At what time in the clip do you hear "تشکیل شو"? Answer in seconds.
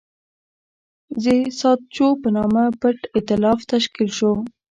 3.71-4.31